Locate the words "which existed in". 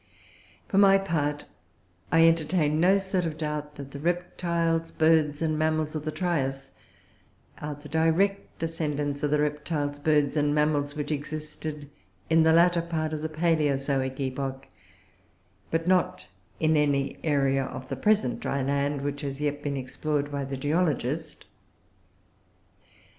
10.95-12.41